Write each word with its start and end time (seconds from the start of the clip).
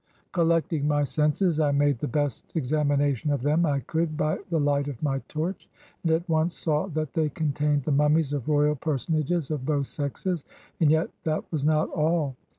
"Collecting 0.31 0.87
my 0.87 1.03
senses, 1.03 1.59
I 1.59 1.69
made 1.69 1.99
the 1.99 2.07
best 2.07 2.53
examination 2.55 3.29
of 3.29 3.43
them 3.43 3.67
I 3.67 3.81
could 3.81 4.17
by 4.17 4.39
the 4.49 4.59
light 4.59 4.87
of 4.87 5.03
my 5.03 5.19
torch, 5.27 5.69
and 6.01 6.11
at 6.11 6.27
once 6.27 6.55
saw 6.55 6.87
that 6.87 7.13
they 7.13 7.29
contained 7.29 7.83
the 7.83 7.91
mummies 7.91 8.33
of 8.33 8.49
royal 8.49 8.75
person 8.75 9.13
ages 9.13 9.51
of 9.51 9.63
both 9.63 9.85
sexes; 9.85 10.43
and 10.79 10.89
yet 10.89 11.11
that 11.25 11.43
was 11.51 11.63
not 11.63 11.87
all. 11.91 12.35